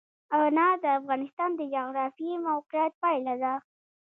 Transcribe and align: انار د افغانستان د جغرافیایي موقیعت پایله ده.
انار 0.43 0.75
د 0.83 0.85
افغانستان 0.99 1.49
د 1.55 1.61
جغرافیایي 1.73 2.37
موقیعت 2.49 2.91
پایله 3.01 3.35
ده. 3.43 3.53